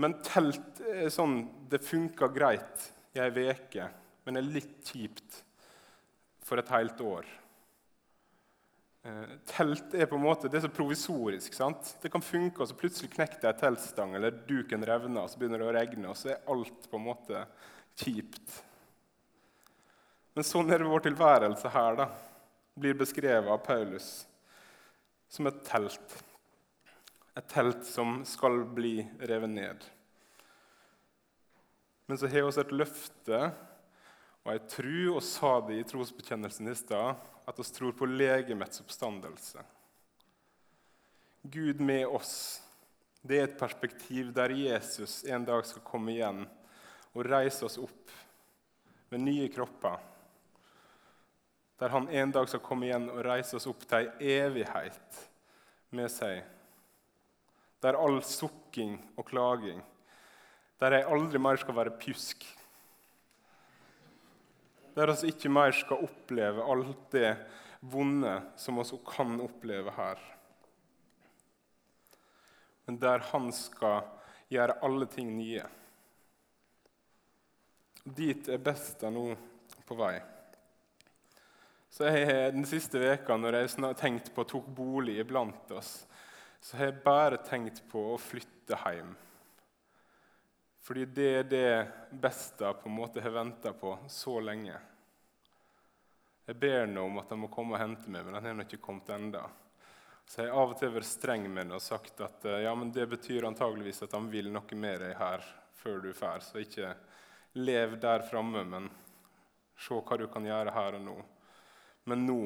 Men 0.00 0.18
telt 0.26 0.80
er 0.90 1.10
sånn, 1.12 1.42
det 1.70 1.84
funker 1.84 2.32
greit 2.34 2.88
i 3.14 3.22
ei 3.22 3.48
uke, 3.50 3.88
men 4.26 4.40
er 4.40 4.46
litt 4.46 4.80
kjipt 4.88 5.42
for 6.44 6.60
et 6.60 6.72
helt 6.74 7.00
år. 7.04 7.28
Eh, 9.04 9.32
telt 9.44 9.92
er 9.92 10.08
på 10.08 10.16
en 10.16 10.24
måte, 10.24 10.48
det 10.48 10.56
er 10.56 10.64
så 10.64 10.72
provisorisk. 10.72 11.52
sant? 11.52 11.96
Det 12.00 12.10
kan 12.12 12.24
funke, 12.24 12.62
og 12.62 12.68
så 12.68 12.76
plutselig 12.78 13.10
knekker 13.12 13.42
det 13.42 13.50
ei 13.50 13.58
teltstang, 13.60 14.14
eller 14.16 14.30
duken 14.48 14.84
revner, 14.86 15.20
og 15.22 15.30
så 15.30 15.40
begynner 15.40 15.60
det 15.60 15.66
å 15.68 15.74
regne, 15.76 16.08
og 16.08 16.16
så 16.16 16.32
er 16.32 16.46
alt 16.48 16.88
på 16.88 16.96
en 16.96 17.04
måte 17.04 17.42
kjipt. 18.00 18.62
Men 20.34 20.46
sånn 20.48 20.72
er 20.72 20.80
det 20.80 20.88
vår 20.88 21.04
tilværelse 21.04 21.68
her. 21.68 21.96
da, 22.00 22.08
blir 22.74 22.96
beskrevet 22.98 23.50
av 23.52 23.60
Paulus 23.62 24.26
som 25.30 25.46
et 25.46 25.60
telt. 25.66 26.16
Et 27.36 27.46
telt 27.46 27.84
som 27.86 28.24
skal 28.26 28.64
bli 28.64 28.96
revet 29.20 29.50
ned. 29.50 29.84
Men 32.08 32.18
så 32.18 32.26
har 32.26 32.40
vi 32.40 32.48
også 32.48 32.64
et 32.64 32.74
løfte 32.74 33.52
og 34.44 34.50
jeg 34.52 34.64
tror, 34.70 35.10
og 35.16 35.24
sa 35.24 35.52
det 35.66 35.78
i 35.80 35.86
trosbekjennelsen 35.88 36.68
i 36.68 36.76
stad, 36.76 37.20
at 37.44 37.60
vi 37.60 37.66
tror 37.76 37.96
på 37.96 38.08
legemets 38.08 38.80
oppstandelse. 38.84 39.64
Gud 41.42 41.80
med 41.80 42.06
oss, 42.06 42.62
det 43.24 43.38
er 43.38 43.46
et 43.48 43.60
perspektiv 43.60 44.32
der 44.36 44.52
Jesus 44.52 45.22
en 45.24 45.44
dag 45.48 45.64
skal 45.68 45.84
komme 45.84 46.12
igjen 46.12 46.44
og 47.14 47.24
reise 47.28 47.64
oss 47.66 47.80
opp 47.80 48.12
med 49.12 49.24
nye 49.24 49.48
kropper 49.52 50.00
der 51.78 51.88
han 51.88 52.08
en 52.08 52.30
dag 52.32 52.48
skal 52.48 52.62
komme 52.64 52.86
igjen 52.88 53.10
og 53.10 53.24
reise 53.26 53.58
oss 53.58 53.66
opp 53.68 53.82
til 53.88 54.06
ei 54.06 54.36
evighet 54.38 55.18
med 55.94 56.10
seg. 56.12 56.42
Der 57.84 57.98
all 58.00 58.20
sukking 58.24 58.96
og 59.18 59.26
klaging, 59.28 59.82
der 60.80 60.98
jeg 60.98 61.08
aldri 61.12 61.40
mer 61.42 61.60
skal 61.60 61.76
være 61.76 61.92
pjusk. 62.00 62.46
Der 64.94 65.10
vi 65.10 65.32
ikke 65.32 65.50
mer 65.50 65.74
skal 65.74 66.04
oppleve 66.06 66.64
alt 66.70 67.08
det 67.10 67.32
vonde 67.80 68.34
som 68.56 68.78
vi 68.78 68.98
kan 69.08 69.40
oppleve 69.42 69.90
her. 69.96 70.20
Men 72.86 73.00
der 73.00 73.24
han 73.32 73.50
skal 73.52 74.04
gjøre 74.52 74.78
alle 74.84 75.08
ting 75.10 75.32
nye. 75.36 75.64
Dit 78.04 78.48
er 78.52 78.62
Besta 78.62 79.10
nå 79.10 79.30
på 79.88 79.96
vei. 79.98 80.14
Så 81.90 82.10
jeg 82.10 82.52
Den 82.52 82.66
siste 82.66 82.98
veka 82.98 83.36
når 83.36 83.54
jeg 83.54 83.68
har 83.80 83.94
tenkt 83.98 84.32
på 84.34 84.44
tok 84.44 84.66
bolig 84.66 85.18
iblant 85.22 85.70
oss, 85.72 86.04
så 86.60 86.76
har 86.76 86.90
jeg 86.90 87.04
bare 87.04 87.38
tenkt 87.44 87.82
på 87.90 88.12
å 88.14 88.18
flytte 88.18 88.78
hjem. 88.84 89.14
Fordi 90.84 91.04
det 91.16 91.28
er 91.38 91.46
det 91.48 91.68
beste 92.20 92.68
på 92.80 92.90
en 92.90 92.96
måte 92.98 93.22
har 93.24 93.32
venta 93.32 93.72
på 93.72 93.94
så 94.12 94.36
lenge. 94.44 94.76
Jeg 96.44 96.58
ber 96.60 96.86
nå 96.90 97.06
om 97.08 97.22
at 97.22 97.30
han 97.32 97.40
må 97.40 97.48
komme 97.48 97.72
og 97.72 97.80
hente 97.80 98.10
meg, 98.12 98.26
men 98.26 98.36
han 98.36 98.50
har 98.50 98.66
ikke 98.66 98.82
kommet 98.84 99.08
enda. 99.14 99.46
Så 100.28 100.42
jeg 100.42 100.52
har 100.52 100.60
av 100.60 100.74
og 100.74 100.78
til 100.80 100.92
vært 100.92 101.08
streng 101.08 101.46
med 101.48 101.66
ham 101.66 101.78
og 101.78 101.84
sagt 101.84 102.20
at 102.24 102.44
ja, 102.60 102.74
men 102.76 102.92
det 102.92 103.06
betyr 103.08 103.48
antageligvis 103.48 104.04
at 104.04 104.12
han 104.16 104.28
vil 104.32 104.52
noe 104.52 104.76
med 104.80 105.00
deg 105.00 105.16
her 105.16 105.44
før 105.80 106.04
du 106.04 106.12
drar. 106.12 106.44
Så 106.44 106.60
ikke 106.60 106.92
lev 107.60 107.96
der 108.02 108.24
framme, 108.28 108.64
men 108.68 108.92
se 109.80 109.96
hva 109.96 110.20
du 110.20 110.28
kan 110.28 110.44
gjøre 110.44 110.72
her 110.76 111.00
og 111.00 111.04
nå. 111.08 111.18
Men 112.12 112.26
nå 112.28 112.40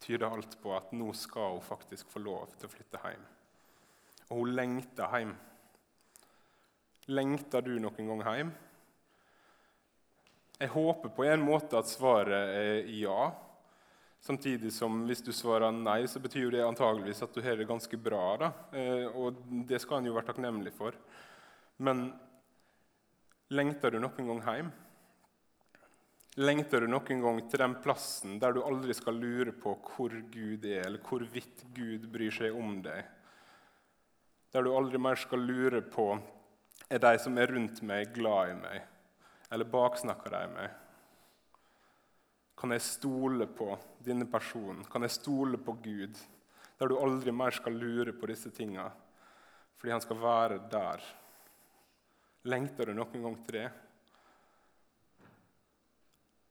tyder 0.00 0.30
alt 0.32 0.56
på 0.60 0.72
at 0.76 0.92
nå 0.96 1.12
skal 1.16 1.58
hun 1.58 1.64
faktisk 1.64 2.08
få 2.12 2.24
lov 2.24 2.56
til 2.56 2.68
å 2.68 2.72
flytte 2.72 3.00
hjem. 3.04 3.24
Og 4.30 4.40
hun 4.40 4.56
lengter 4.56 5.12
hjem. 5.12 5.34
Lengter 7.12 7.60
du 7.60 7.74
noen 7.76 8.06
gang 8.08 8.22
hjem? 8.24 8.50
Jeg 10.56 10.70
håper 10.72 11.10
på 11.12 11.26
en 11.28 11.42
måte 11.44 11.76
at 11.76 11.90
svaret 11.90 12.54
er 12.56 12.86
ja. 12.96 13.32
Samtidig 14.24 14.70
som 14.72 15.02
hvis 15.04 15.20
du 15.20 15.28
svarer 15.36 15.74
nei, 15.74 16.06
så 16.08 16.22
betyr 16.22 16.54
det 16.54 16.62
antageligvis 16.64 17.20
at 17.26 17.34
du 17.34 17.42
har 17.44 17.58
det 17.60 17.68
ganske 17.68 17.98
bra. 18.00 18.22
Da. 18.40 18.48
Eh, 18.72 19.04
og 19.12 19.36
det 19.68 19.82
skal 19.82 20.00
en 20.00 20.08
jo 20.08 20.14
være 20.16 20.30
takknemlig 20.30 20.72
for. 20.78 20.96
Men 21.84 22.06
lengter 23.52 23.92
du 23.92 24.00
noen 24.00 24.30
gang 24.30 24.40
hjem? 24.48 24.70
Lengter 26.40 26.86
du 26.86 26.88
noen 26.88 27.20
gang 27.26 27.42
til 27.50 27.60
den 27.66 27.74
plassen 27.84 28.38
der 28.40 28.56
du 28.56 28.62
aldri 28.64 28.96
skal 28.96 29.20
lure 29.20 29.52
på 29.52 29.76
hvor 29.90 30.14
Gud 30.32 30.64
er, 30.64 30.86
eller 30.86 31.04
hvorvidt 31.04 31.66
Gud 31.76 32.08
bryr 32.14 32.32
seg 32.32 32.56
om 32.56 32.78
deg? 32.86 33.04
Der 34.56 34.64
du 34.64 34.72
aldri 34.72 35.02
mer 35.02 35.20
skal 35.20 35.44
lure 35.44 35.84
på 35.84 36.14
er 36.90 37.00
de 37.02 37.12
som 37.20 37.38
er 37.38 37.52
rundt 37.52 37.80
meg, 37.86 38.12
glad 38.14 38.52
i 38.52 38.56
meg, 38.58 38.88
eller 39.52 39.70
baksnakker 39.70 40.34
de 40.34 40.42
meg? 40.52 40.80
Kan 42.60 42.74
jeg 42.74 42.84
stole 42.86 43.46
på 43.50 43.72
denne 44.04 44.26
personen? 44.30 44.84
Kan 44.88 45.04
jeg 45.04 45.16
stole 45.16 45.58
på 45.60 45.76
Gud? 45.84 46.18
Der 46.78 46.90
du 46.90 46.98
aldri 46.98 47.32
mer 47.34 47.54
skal 47.54 47.76
lure 47.78 48.14
på 48.16 48.28
disse 48.30 48.50
tinga, 48.54 48.88
fordi 49.78 49.94
han 49.94 50.04
skal 50.04 50.20
være 50.20 50.60
der. 50.70 51.02
Lengter 52.50 52.90
du 52.90 52.94
noen 52.96 53.24
gang 53.24 53.40
til 53.46 53.58
det? 53.58 53.68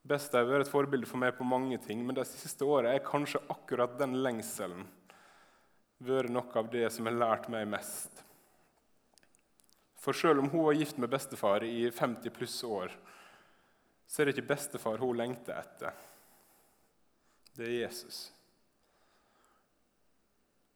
Best 0.04 0.34
har 0.36 0.44
vært 0.50 0.66
et 0.66 0.72
forbilde 0.74 1.08
for 1.08 1.22
meg 1.22 1.38
på 1.38 1.48
mange 1.48 1.78
ting, 1.80 2.02
men 2.04 2.18
det 2.18 2.26
siste 2.28 2.68
året 2.68 2.92
er 2.92 3.06
kanskje 3.06 3.40
akkurat 3.54 3.96
den 4.02 4.18
lengselen 4.26 4.84
vært 6.04 6.34
noe 6.34 6.60
av 6.60 6.68
det 6.74 6.90
som 6.92 7.08
har 7.08 7.16
lært 7.16 7.48
meg 7.52 7.70
mest. 7.72 8.24
For 10.04 10.14
selv 10.14 10.40
om 10.40 10.50
hun 10.50 10.66
var 10.66 10.76
gift 10.76 10.98
med 11.00 11.10
bestefar 11.10 11.64
i 11.64 11.92
50 11.92 12.30
pluss 12.36 12.64
år, 12.64 12.92
så 14.08 14.22
er 14.22 14.28
det 14.28 14.34
ikke 14.36 14.50
bestefar 14.50 15.00
hun 15.00 15.16
lengter 15.16 15.56
etter. 15.56 15.94
Det 17.56 17.70
er 17.70 17.78
Jesus. 17.86 18.26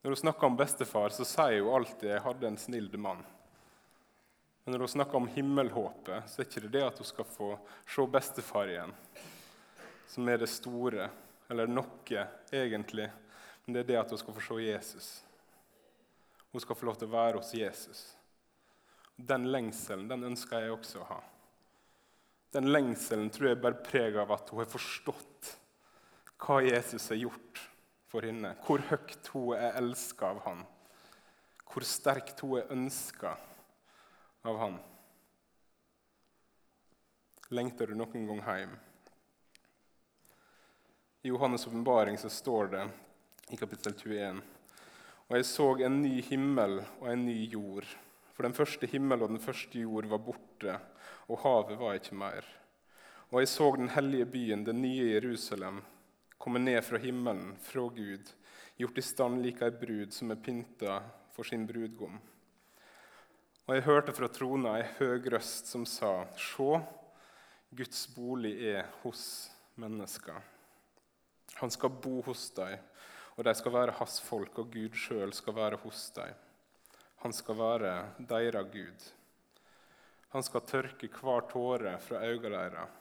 Når 0.01 0.15
hun 0.15 0.21
snakker 0.21 0.47
om 0.47 0.55
bestefar, 0.55 1.11
så 1.11 1.27
sier 1.27 1.59
hun 1.59 1.75
alltid 1.75 2.09
'jeg 2.09 2.23
hadde 2.23 2.47
en 2.47 2.57
snill 2.57 2.89
mann'. 2.97 3.25
Men 4.63 4.71
når 4.71 4.79
hun 4.79 4.87
snakker 4.87 5.15
om 5.15 5.27
himmelhåpet, 5.27 6.29
så 6.29 6.41
er 6.41 6.45
det 6.45 6.57
ikke 6.57 6.71
det 6.71 6.83
at 6.83 6.97
hun 6.97 7.05
skal 7.05 7.25
få 7.25 7.59
se 7.87 8.07
bestefar 8.07 8.67
igjen, 8.67 8.93
som 10.07 10.29
er 10.29 10.37
det 10.37 10.49
store, 10.49 11.09
eller 11.49 11.67
noe, 11.67 12.27
egentlig. 12.51 13.11
Men 13.65 13.73
det 13.73 13.79
er 13.79 13.87
det 13.87 13.99
at 13.99 14.09
hun 14.09 14.17
skal 14.17 14.33
få 14.33 14.41
se 14.41 14.63
Jesus. 14.63 15.23
Hun 16.51 16.61
skal 16.61 16.75
få 16.75 16.85
lov 16.85 16.95
til 16.95 17.07
å 17.07 17.11
være 17.11 17.37
hos 17.37 17.53
Jesus. 17.53 18.16
Den 19.17 19.49
lengselen 19.51 20.07
den 20.11 20.27
ønsker 20.29 20.61
jeg 20.61 20.75
også 20.75 21.01
å 21.01 21.09
ha. 21.09 21.21
Den 22.53 22.69
lengselen 22.71 23.31
tror 23.33 23.51
jeg 23.51 23.61
bærer 23.61 23.83
preg 23.83 24.17
av 24.21 24.31
at 24.37 24.49
hun 24.53 24.61
har 24.61 24.69
forstått 24.71 25.51
hva 26.37 26.61
Jesus 26.63 27.09
har 27.11 27.19
gjort 27.19 27.61
for 28.07 28.25
henne. 28.25 28.53
Hvor 28.63 28.83
høyt 28.91 29.31
hun 29.33 29.57
er 29.57 29.77
elska 29.81 30.31
av 30.31 30.43
han. 30.45 30.63
Hvor 31.67 31.85
sterkt 31.85 32.39
hun 32.45 32.59
er 32.61 32.71
ønska 32.73 33.35
av 34.47 34.57
Han. 34.57 34.77
Lengter 37.49 37.87
du 37.87 37.97
noen 37.99 38.27
gang 38.29 38.41
hjem? 38.43 38.75
I 41.23 41.31
Johannes' 41.31 41.67
åpenbaring 41.67 42.17
står 42.17 42.71
det 42.71 42.83
i 43.51 43.59
kapittel 43.59 43.93
21.: 43.93 44.41
Og 45.27 45.35
jeg 45.35 45.45
så 45.45 45.67
en 45.83 46.01
ny 46.01 46.21
himmel 46.21 46.79
og 46.99 47.09
en 47.11 47.25
ny 47.25 47.37
jord. 47.51 47.87
For 48.37 48.45
den 48.45 48.53
første 48.53 48.85
himmel 48.85 49.23
og 49.25 49.31
den 49.31 49.41
første 49.41 49.79
jord 49.81 50.05
var 50.11 50.19
borte, 50.21 50.75
og 51.25 51.39
havet 51.41 51.79
var 51.79 51.95
ikke 51.97 52.17
mer. 52.19 52.45
Og 53.31 53.41
jeg 53.41 53.49
så 53.49 53.71
den 53.73 53.89
hellige 53.89 54.27
byen, 54.29 54.65
den 54.65 54.83
nye 54.83 55.07
Jerusalem, 55.15 55.79
komme 56.37 56.61
ned 56.61 56.83
fra 56.85 57.01
himmelen, 57.01 57.55
fra 57.57 57.87
Gud, 57.89 58.29
gjort 58.77 59.01
i 59.01 59.05
stand 59.07 59.41
lik 59.41 59.63
ei 59.65 59.73
brud 59.73 60.13
som 60.13 60.29
er 60.29 60.37
pynta 60.45 60.99
for 61.33 61.49
sin 61.49 61.65
brudgom. 61.65 62.21
Og 63.65 63.73
jeg 63.73 63.87
hørte 63.89 64.13
fra 64.13 64.29
trona 64.29 64.77
ei 64.77 64.85
høg 64.99 65.33
røst 65.33 65.73
som 65.73 65.89
sa, 65.89 66.27
Sjå, 66.37 66.77
Guds 67.73 68.05
bolig 68.13 68.53
er 68.69 68.85
hos 69.01 69.23
mennesker. 69.81 70.37
Han 71.57 71.73
skal 71.73 71.89
bo 72.05 72.21
hos 72.29 72.51
dem, 72.53 72.77
og 73.33 73.49
de 73.49 73.57
skal 73.57 73.81
være 73.81 73.97
hans 73.97 74.21
folk, 74.21 74.61
og 74.61 74.69
Gud 74.77 74.93
sjøl 74.93 75.33
skal 75.33 75.57
være 75.57 75.81
hos 75.81 76.11
dem. 76.13 76.37
Han 77.23 77.33
skal 77.33 77.57
være 77.57 77.93
deres 78.29 78.71
Gud. 78.73 79.05
Han 80.35 80.43
skal 80.43 80.65
tørke 80.69 81.09
hver 81.09 81.47
tåre 81.49 81.95
fra 82.03 82.21
øynene 82.25 82.57
deres. 82.57 82.97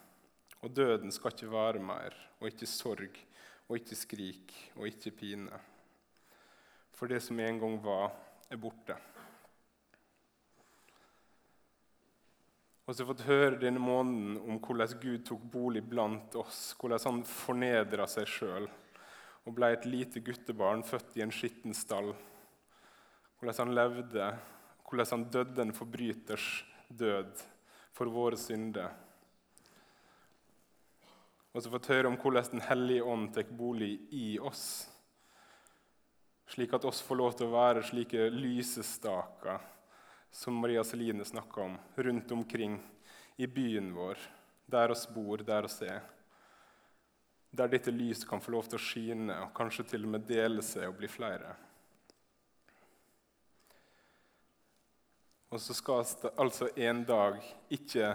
Og 0.65 0.73
døden 0.73 1.13
skal 1.13 1.35
ikke 1.35 1.51
være 1.53 1.83
mer, 1.85 2.15
og 2.41 2.49
ikke 2.49 2.67
sorg, 2.67 3.19
og 3.69 3.77
ikke 3.77 3.99
skrik, 3.99 4.55
og 4.77 4.87
ikke 4.89 5.11
pine. 5.11 5.59
For 6.97 7.07
det 7.07 7.21
som 7.23 7.41
en 7.41 7.61
gang 7.61 7.77
var, 7.85 8.15
er 8.51 8.57
borte. 8.57 8.97
Og 12.87 12.95
så 12.95 13.03
har 13.03 13.07
vi 13.07 13.13
fått 13.13 13.27
høre 13.27 13.59
denne 13.59 13.83
måneden 13.83 14.37
om 14.39 14.61
hvordan 14.63 14.99
Gud 15.03 15.25
tok 15.27 15.43
bolig 15.53 15.83
blant 15.85 16.37
oss. 16.39 16.71
Hvordan 16.79 17.03
han 17.05 17.25
fornedra 17.27 18.07
seg 18.07 18.31
sjøl 18.31 18.69
og 19.47 19.55
ble 19.55 19.73
et 19.75 19.87
lite 19.87 20.23
guttebarn 20.23 20.85
født 20.87 21.19
i 21.19 21.25
en 21.25 21.35
skitten 21.35 21.75
stall. 21.75 22.13
Hvordan 23.37 23.67
han 23.67 23.75
levde, 23.77 24.31
hvordan 24.87 25.11
han 25.11 25.25
døde 25.31 25.63
en 25.63 25.75
forbryters 25.77 26.65
død 26.89 27.43
for 27.97 28.13
våre 28.13 28.39
synder. 28.41 28.95
Og 31.53 31.63
så 31.65 31.73
fått 31.73 31.89
høre 31.89 32.11
om 32.11 32.19
hvordan 32.21 32.51
Den 32.53 32.67
hellige 32.69 33.05
ånd 33.05 33.31
tar 33.35 33.49
bolig 33.49 33.95
i 34.13 34.39
oss, 34.39 34.89
slik 36.47 36.75
at 36.77 36.85
oss 36.85 37.01
får 37.03 37.17
lov 37.17 37.33
til 37.37 37.49
å 37.49 37.55
være 37.57 37.85
slike 37.85 38.29
lysestaker 38.31 39.65
som 40.31 40.59
Maria 40.61 40.85
Celine 40.85 41.25
snakka 41.25 41.65
om, 41.65 41.79
rundt 41.97 42.33
omkring 42.33 42.77
i 43.37 43.47
byen 43.47 43.89
vår, 43.97 44.21
der 44.67 44.93
oss 44.93 45.07
bor, 45.09 45.41
der 45.41 45.65
oss 45.65 45.81
er. 45.83 46.03
Der 47.57 47.73
dette 47.73 47.91
lyset 47.91 48.29
kan 48.29 48.41
få 48.41 48.53
lov 48.53 48.69
til 48.69 48.77
å 48.77 48.85
skine 48.85 49.39
og 49.47 49.55
kanskje 49.57 49.89
til 49.93 50.05
og 50.05 50.13
med 50.13 50.29
dele 50.29 50.65
seg 50.65 50.91
og 50.91 50.99
bli 51.01 51.09
flere. 51.09 51.55
Og 55.57 55.61
så 55.61 55.73
skal 55.73 56.03
vi 56.05 56.29
altså 56.37 56.67
en 56.77 56.99
dag 57.09 57.37
ikke 57.73 58.11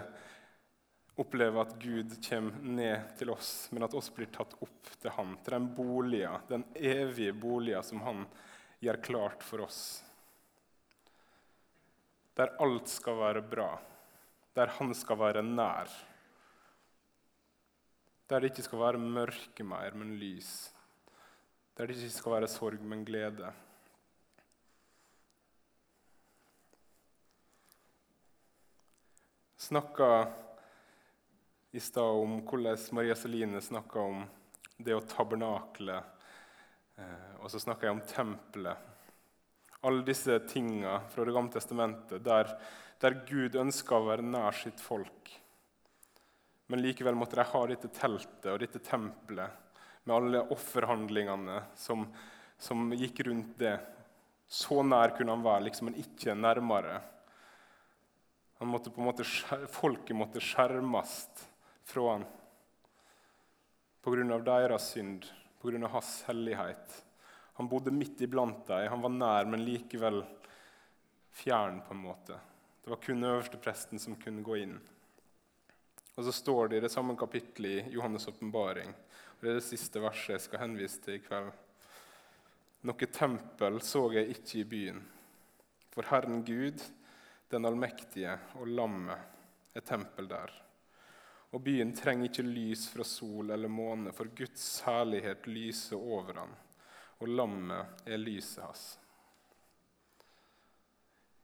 oppleve 1.18 1.58
at 1.64 1.72
Gud 1.82 2.12
kommer 2.22 2.60
ned 2.62 3.16
til 3.18 3.32
oss, 3.34 3.48
men 3.74 3.82
at 3.82 3.96
oss 3.98 4.12
blir 4.14 4.28
tatt 4.30 4.54
opp 4.62 4.92
til 5.02 5.10
Han, 5.16 5.32
til 5.42 5.56
den 5.56 5.66
boligen, 5.74 6.44
den 6.46 6.62
evige 6.78 7.32
boligen 7.34 7.82
som 7.82 8.04
Han 8.06 8.20
gjør 8.78 9.00
klart 9.08 9.42
for 9.42 9.64
oss. 9.66 9.80
Der 12.38 12.54
alt 12.62 12.94
skal 12.94 13.18
være 13.18 13.42
bra, 13.42 13.72
der 14.54 14.70
Han 14.78 14.94
skal 14.94 15.18
være 15.18 15.42
nær. 15.42 15.90
Der 18.30 18.38
det 18.38 18.52
ikke 18.52 18.68
skal 18.68 18.84
være 18.86 19.02
mørke 19.02 19.66
mer, 19.66 19.98
men 19.98 20.14
lys. 20.22 20.70
Der 21.74 21.90
det 21.90 21.98
ikke 21.98 22.20
skal 22.20 22.38
være 22.38 22.54
sorg, 22.54 22.86
men 22.86 23.02
glede. 23.04 23.50
Snakka 29.62 30.28
i 31.70 31.80
stad 31.80 32.04
om 32.04 32.40
hvordan 32.42 32.78
Maria 32.90 33.14
Celine 33.14 33.60
snakka 33.62 34.00
om 34.00 34.24
det 34.76 34.96
å 34.96 35.04
tabernakle. 35.06 36.00
Eh, 36.98 37.36
og 37.38 37.46
så 37.52 37.60
snakka 37.62 37.86
jeg 37.86 37.94
om 37.94 38.00
tempelet. 38.10 38.88
Alle 39.86 40.02
disse 40.08 40.40
tinga 40.50 40.96
fra 41.12 41.24
Det 41.24 41.34
gamle 41.36 41.54
testamentet 41.54 42.24
der, 42.26 42.50
der 42.98 43.20
Gud 43.28 43.54
ønska 43.62 44.00
å 44.00 44.08
være 44.08 44.26
nær 44.26 44.58
sitt 44.64 44.82
folk. 44.82 45.30
Men 46.66 46.82
likevel 46.82 47.14
måtte 47.14 47.38
de 47.38 47.46
ha 47.54 47.62
dette 47.70 47.94
teltet 47.94 48.50
og 48.50 48.58
dette 48.64 48.82
tempelet 48.82 49.78
med 50.02 50.16
alle 50.16 50.42
offerhandlingene 50.58 51.62
som, 51.78 52.08
som, 52.58 52.90
gikk 52.98 53.22
rundt 53.30 53.54
det. 53.62 53.78
Så 54.50 54.82
nær 54.82 55.14
kunne 55.14 55.38
han 55.38 55.46
være, 55.46 55.68
liksom, 55.70 55.92
men 55.92 56.02
ikke 56.02 56.34
nærmere. 56.34 56.98
Måtte 58.62 58.92
måte, 59.00 59.24
folket 59.70 60.16
måtte 60.16 60.40
skjermes 60.40 61.14
fra 61.84 62.12
han 62.12 62.24
pga. 64.02 64.38
deres 64.38 64.90
synd, 64.92 65.26
pga. 65.62 65.88
hans 65.88 66.22
hellighet. 66.26 67.04
Han 67.54 67.68
bodde 67.68 67.90
midt 67.90 68.20
iblant 68.20 68.66
dem. 68.66 68.88
Han 68.88 69.02
var 69.02 69.10
nær, 69.10 69.44
men 69.50 69.64
likevel 69.64 70.22
fjern. 71.30 71.82
på 71.82 71.94
en 71.94 72.04
måte. 72.06 72.38
Det 72.84 72.90
var 72.90 72.96
kun 72.96 73.24
øverste 73.24 73.58
presten 73.58 73.98
som 73.98 74.16
kunne 74.16 74.42
gå 74.42 74.56
inn. 74.56 74.80
Og 76.16 76.24
Så 76.24 76.32
står 76.32 76.68
det 76.68 76.76
i 76.76 76.80
det 76.80 76.90
samme 76.92 77.16
kapittelet 77.16 77.86
i 77.86 77.96
Johannes' 77.96 78.28
åpenbaring, 78.28 78.94
det 79.40 79.50
er 79.50 79.54
det 79.58 79.66
siste 79.66 79.98
verset 79.98 80.36
jeg 80.36 80.40
skal 80.44 80.60
henvise 80.62 81.00
til 81.02 81.16
i 81.18 81.22
kveld. 81.22 81.48
Noe 82.86 83.06
tempel 83.10 83.80
så 83.82 84.04
jeg 84.14 84.30
ikke 84.30 84.58
i 84.60 84.64
byen, 84.64 85.00
for 85.90 86.06
Herren 86.10 86.44
Gud, 86.46 86.82
den 87.52 87.68
allmektige, 87.68 88.34
og 88.58 88.68
lammet 88.68 89.76
er 89.76 89.84
tempel 89.86 90.28
der. 90.30 90.52
Og 91.52 91.60
byen 91.64 91.92
trenger 91.96 92.30
ikke 92.30 92.46
lys 92.46 92.86
fra 92.92 93.04
sol 93.04 93.52
eller 93.52 93.68
måne, 93.68 94.12
for 94.16 94.32
Guds 94.36 94.66
herlighet 94.86 95.46
lyser 95.52 96.00
over 96.00 96.40
han, 96.40 96.54
og 97.20 97.28
lammet 97.28 98.08
er 98.08 98.20
lyset 98.20 98.64
hans. 98.64 98.84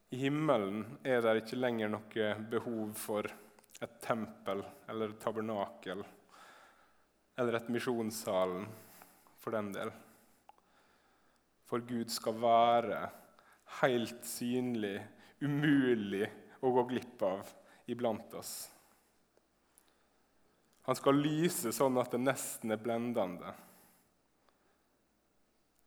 I 0.08 0.22
himmelen 0.22 0.86
er 1.04 1.20
det 1.20 1.42
ikke 1.42 1.58
lenger 1.60 1.90
noe 1.92 2.28
behov 2.48 2.94
for 2.96 3.28
et 3.28 3.98
tempel 4.00 4.62
eller 4.88 5.12
et 5.12 5.20
tabernakel 5.20 6.00
eller 7.38 7.58
et 7.58 7.68
misjonssalen, 7.70 8.64
for 9.38 9.54
den 9.54 9.68
del. 9.76 9.92
For 11.68 11.84
Gud 11.84 12.08
skal 12.10 12.40
være 12.40 13.02
helt 13.82 14.24
synlig, 14.26 14.96
umulig 15.40 16.26
å 16.60 16.72
gå 16.74 16.84
glipp 16.90 17.22
av 17.22 17.48
iblant 17.90 18.34
oss. 18.34 18.52
Han 20.88 20.96
skal 20.96 21.20
lyse 21.20 21.72
sånn 21.76 21.98
at 22.00 22.14
det 22.14 22.22
nesten 22.22 22.72
er 22.72 22.80
blendende. 22.80 23.52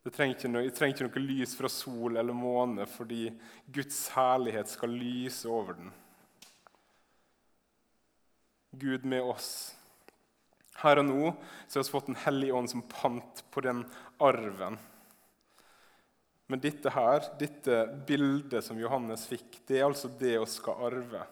Det 0.02 0.10
trenger, 0.14 0.48
noe, 0.50 0.70
trenger 0.74 0.94
ikke 0.94 1.08
noe 1.08 1.28
lys 1.28 1.54
fra 1.58 1.68
sol 1.70 2.18
eller 2.18 2.34
måne 2.34 2.88
fordi 2.90 3.28
Guds 3.70 4.08
herlighet 4.16 4.70
skal 4.70 4.94
lyse 4.94 5.46
over 5.50 5.78
den. 5.78 5.92
Gud 8.78 9.04
med 9.06 9.22
oss. 9.22 9.50
Her 10.82 11.02
og 11.02 11.06
nå 11.06 11.34
så 11.68 11.78
har 11.78 11.84
vi 11.84 11.92
fått 11.92 12.08
Den 12.08 12.22
hellige 12.24 12.56
ånd 12.56 12.70
som 12.70 12.82
pant 12.88 13.44
på 13.50 13.62
den 13.62 13.84
arven. 14.18 14.78
Men 16.52 16.60
dette 16.60 16.90
her, 16.92 17.24
dette 17.40 17.76
bildet 18.04 18.60
som 18.64 18.76
Johannes 18.76 19.22
fikk, 19.24 19.62
det 19.64 19.78
er 19.78 19.86
altså 19.86 20.10
det 20.20 20.34
vi 20.36 20.48
skal 20.52 20.82
arve. 20.84 21.22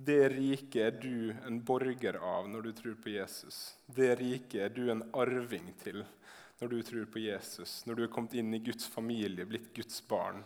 Det 0.00 0.30
riket 0.32 0.80
er 0.80 0.94
du 0.96 1.34
en 1.44 1.58
borger 1.68 2.16
av 2.24 2.48
når 2.48 2.62
du 2.64 2.70
tror 2.78 2.94
på 3.04 3.12
Jesus. 3.12 3.58
Det 3.84 4.14
riket 4.16 4.62
er 4.64 4.72
du 4.72 4.86
en 4.88 5.04
arving 5.12 5.68
til 5.82 6.00
når 6.56 6.72
du 6.72 6.78
tror 6.88 7.04
på 7.12 7.20
Jesus. 7.26 7.82
Når 7.84 7.98
du 7.98 8.02
er 8.06 8.12
kommet 8.14 8.38
inn 8.40 8.56
i 8.56 8.64
Guds 8.64 8.88
familie, 8.88 9.44
blitt 9.44 9.68
Guds 9.76 10.00
barn, 10.08 10.40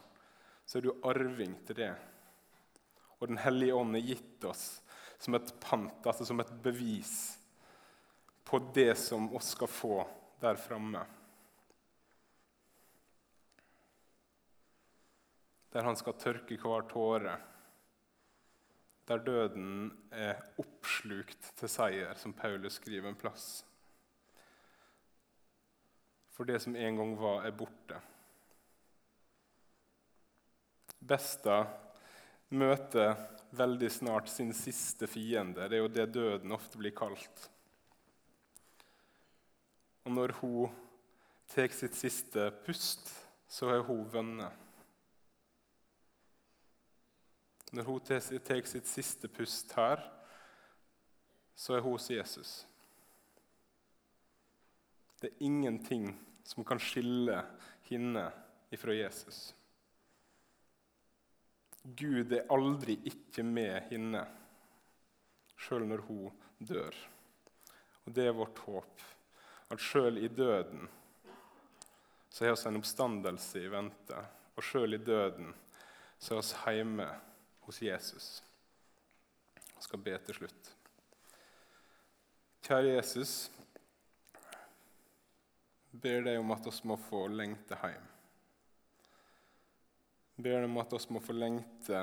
så 0.66 0.80
er 0.80 0.88
du 0.88 1.06
arving 1.06 1.54
til 1.68 1.84
det. 1.84 1.92
Og 3.20 3.30
Den 3.30 3.38
hellige 3.46 3.78
ånd 3.78 3.94
er 3.94 4.08
gitt 4.10 4.50
oss 4.50 4.64
som 5.22 5.38
et 5.38 5.54
pant, 5.62 6.02
altså 6.02 6.26
som 6.26 6.42
et 6.42 6.56
bevis 6.66 7.36
på 8.42 8.58
det 8.74 8.96
som 8.98 9.30
oss 9.38 9.54
skal 9.54 9.70
få 9.70 10.00
der 10.42 10.58
framme. 10.58 11.06
Der 15.74 15.84
han 15.84 15.98
skal 15.98 16.16
tørke 16.20 16.60
hver 16.62 16.86
tåre 16.90 17.34
der 19.08 19.20
døden 19.20 19.92
er 20.12 20.40
oppslukt 20.60 21.50
til 21.58 21.68
seier, 21.68 22.14
som 22.16 22.32
Paulus 22.32 22.78
skriver 22.80 23.10
en 23.10 23.18
plass. 23.18 23.64
For 26.32 26.48
det 26.48 26.62
som 26.64 26.76
en 26.76 26.98
gang 26.98 27.12
var, 27.20 27.44
er 27.44 27.54
borte. 27.54 28.00
Besta 31.04 31.66
møter 32.56 33.12
veldig 33.54 33.90
snart 33.92 34.32
sin 34.32 34.54
siste 34.56 35.06
fiende. 35.06 35.68
Det 35.68 35.76
er 35.76 35.84
jo 35.84 35.92
det 35.92 36.08
døden 36.14 36.56
ofte 36.56 36.80
blir 36.80 36.96
kalt. 36.96 37.48
Og 40.04 40.16
når 40.16 40.34
hun 40.40 40.72
tar 41.52 41.68
sitt 41.76 41.96
siste 41.96 42.48
pust, 42.64 43.12
så 43.46 43.68
er 43.76 43.84
hun 43.84 44.06
vunnet. 44.10 44.63
Når 47.74 47.82
hun 47.82 48.00
tar 48.06 48.20
sitt 48.22 48.86
siste 48.86 49.28
pust 49.28 49.72
her, 49.74 49.98
så 51.58 51.74
er 51.74 51.82
hun 51.82 51.96
hos 51.96 52.06
Jesus. 52.10 52.52
Det 55.18 55.32
er 55.32 55.42
ingenting 55.48 56.12
som 56.46 56.62
kan 56.66 56.78
skille 56.78 57.40
henne 57.88 58.28
ifra 58.74 58.94
Jesus. 58.94 59.48
Gud 61.82 62.30
er 62.32 62.46
aldri 62.54 62.94
ikke 63.10 63.42
med 63.42 63.90
henne, 63.90 64.22
sjøl 65.58 65.88
når 65.90 66.06
hun 66.06 66.30
dør. 66.62 66.94
Og 68.04 68.14
Det 68.14 68.28
er 68.28 68.38
vårt 68.38 68.62
håp, 68.68 69.04
at 69.74 69.82
sjøl 69.82 70.22
i 70.22 70.30
døden 70.30 70.86
så 72.30 72.46
har 72.46 72.56
vi 72.56 72.68
en 72.68 72.78
oppstandelse 72.80 73.66
i 73.66 73.68
vente. 73.70 74.24
Og 74.54 74.62
sjøl 74.62 74.94
i 74.94 75.02
døden 75.02 75.54
så 76.18 76.38
er 76.38 76.42
vi 76.44 76.78
hjemme 76.78 77.12
hos 77.64 77.82
Jesus. 77.82 78.28
Jeg 79.74 79.86
skal 79.86 80.02
be 80.04 80.16
til 80.26 80.38
slutt. 80.40 80.72
Kjære 82.64 82.96
Jesus. 82.96 83.50
ber 85.94 86.24
deg 86.26 86.40
om 86.40 86.50
at 86.50 86.66
oss 86.66 86.80
må 86.84 86.96
få 86.98 87.26
lengte 87.30 87.76
hjem. 87.78 88.06
ber 90.36 90.56
deg 90.58 90.64
om 90.66 90.80
at 90.82 90.92
oss 90.96 91.06
må 91.10 91.20
få 91.22 91.36
lengte 91.36 92.00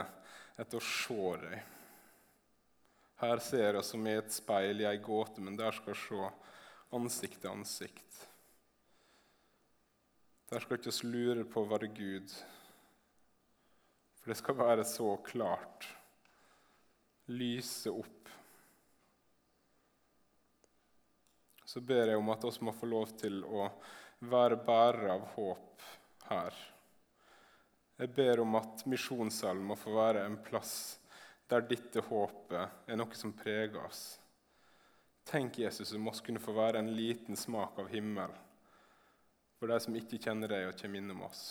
etter 0.58 0.78
å 0.78 0.86
se 0.86 1.34
deg. 1.42 1.58
Her 3.22 3.42
ser 3.44 3.76
jeg 3.78 3.86
som 3.86 4.08
i 4.08 4.16
et 4.18 4.32
speil 4.34 4.82
i 4.82 4.88
ei 4.90 4.98
gåte, 4.98 5.42
men 5.42 5.58
der 5.60 5.76
skal 5.76 5.94
vi 5.94 6.00
se 6.00 6.30
ansikt 6.98 7.42
til 7.42 7.52
ansikt. 7.52 8.22
Der 10.50 10.64
skal 10.64 10.80
ikke 10.80 10.90
oss 10.92 11.04
lure 11.04 11.44
på 11.48 11.62
hva 11.64 11.78
være 11.78 11.92
Gud, 11.96 12.34
for 14.22 14.32
det 14.32 14.38
skal 14.38 14.58
være 14.58 14.86
så 14.86 15.16
klart. 15.26 15.88
Lyse 17.26 17.90
opp. 17.90 18.30
Så 21.66 21.82
ber 21.82 22.12
jeg 22.12 22.20
om 22.20 22.30
at 22.34 22.44
oss 22.46 22.60
må 22.62 22.74
få 22.76 22.90
lov 22.92 23.14
til 23.18 23.42
å 23.48 23.70
være 24.30 24.60
bærere 24.62 25.16
av 25.16 25.26
håp 25.34 25.86
her. 26.30 26.58
Jeg 28.02 28.14
ber 28.18 28.42
om 28.44 28.58
at 28.60 28.86
misjonssalen 28.90 29.64
må 29.66 29.78
få 29.78 29.94
være 29.96 30.26
en 30.26 30.38
plass 30.44 30.74
der 31.52 31.66
dette 31.68 32.04
håpet 32.08 32.90
er 32.90 33.00
noe 33.00 33.18
som 33.18 33.34
preger 33.36 33.82
oss. 33.84 34.04
Tenk, 35.28 35.60
Jesus, 35.62 35.94
om 35.94 36.08
oss 36.10 36.22
kunne 36.26 36.42
få 36.42 36.54
være 36.56 36.80
en 36.80 36.94
liten 36.96 37.38
smak 37.38 37.80
av 37.80 37.92
himmel 37.94 38.34
for 39.60 39.70
de 39.70 39.78
som 39.84 39.96
ikke 39.96 40.18
kjenner 40.18 40.50
deg 40.50 40.70
og 40.70 40.78
kommer 40.80 40.98
innom 40.98 41.26
oss. 41.28 41.44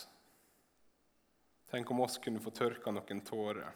Tenk 1.71 1.91
om 1.91 2.01
oss 2.01 2.19
kunne 2.19 2.41
få 2.41 2.51
tørka 2.51 2.91
noen 2.91 3.21
tårer, 3.23 3.71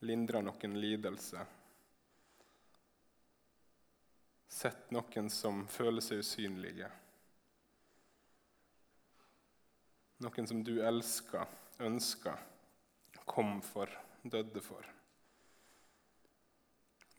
lindra 0.00 0.40
noen 0.40 0.76
lidelse. 0.80 1.42
Sett 4.48 4.90
noen 4.96 5.28
som 5.30 5.66
føler 5.68 6.00
seg 6.00 6.22
usynlige. 6.24 6.88
Noen 10.24 10.48
som 10.48 10.62
du 10.64 10.78
elsker, 10.80 11.44
ønsker, 11.84 12.40
kom 13.28 13.60
for, 13.62 13.92
døde 14.22 14.62
for. 14.64 14.86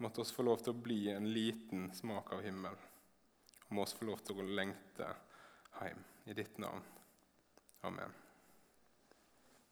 Måtte 0.01 0.23
oss 0.23 0.31
få 0.33 0.47
lov 0.47 0.63
til 0.63 0.73
å 0.73 0.81
bli 0.87 0.97
en 1.13 1.27
liten 1.29 1.91
smak 1.93 2.33
av 2.33 2.41
himmel. 2.41 2.79
Og 3.67 3.77
må 3.77 3.85
oss 3.85 3.93
få 3.93 4.09
lov 4.09 4.25
til 4.25 4.41
å 4.41 4.47
lengte 4.49 5.11
hjem 5.77 6.01
i 6.25 6.37
ditt 6.41 6.57
navn. 6.57 6.81
Amen. 7.85 8.17